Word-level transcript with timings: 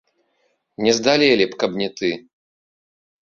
Не 0.85 0.91
здалелі 0.99 1.45
б, 1.51 1.59
каб 1.63 1.71
не 1.81 1.89
ты. 1.99 2.09